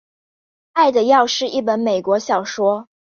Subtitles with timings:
[0.73, 2.87] 爱的药是一本美国小说。